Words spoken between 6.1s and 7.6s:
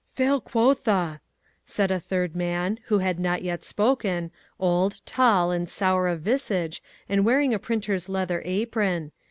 visage and wearing a